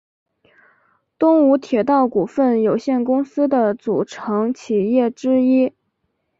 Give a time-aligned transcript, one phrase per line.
[1.19, 5.73] 东武铁道股份有限公司的组成企业之一。